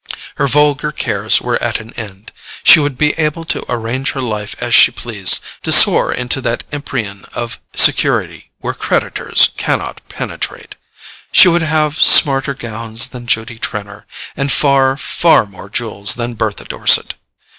Her 0.37 0.47
vulgar 0.47 0.89
cares 0.89 1.41
were 1.41 1.61
at 1.61 1.79
an 1.79 1.93
end. 1.93 2.31
She 2.63 2.79
would 2.79 2.97
be 2.97 3.11
able 3.19 3.45
to 3.45 3.63
arrange 3.69 4.13
her 4.13 4.19
life 4.19 4.55
as 4.59 4.73
she 4.73 4.89
pleased, 4.89 5.41
to 5.61 5.71
soar 5.71 6.11
into 6.11 6.41
that 6.41 6.63
empyrean 6.71 7.23
of 7.33 7.61
security 7.75 8.49
where 8.61 8.73
creditors 8.73 9.51
cannot 9.57 10.01
penetrate. 10.09 10.75
She 11.31 11.47
would 11.47 11.61
have 11.61 12.01
smarter 12.01 12.55
gowns 12.55 13.09
than 13.09 13.27
Judy 13.27 13.59
Trenor, 13.59 14.07
and 14.35 14.51
far, 14.51 14.97
far 14.97 15.45
more 15.45 15.69
jewels 15.69 16.15
than 16.15 16.33
Bertha 16.33 16.63
Dorset. 16.65 17.13